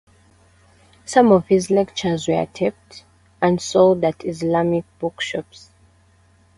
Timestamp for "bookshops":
4.97-5.69